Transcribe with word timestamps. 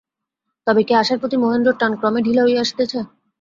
তবে 0.67 0.81
কি 0.87 0.93
আশার 0.95 1.17
প্রতি 1.21 1.37
মহেন্দ্রর 1.37 1.75
টান 1.79 1.91
ক্রমে 1.99 2.19
ঢিলা 2.25 2.41
হইয়া 2.43 2.63
আসিতেছে। 2.65 2.99